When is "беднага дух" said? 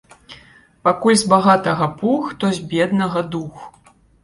2.73-3.55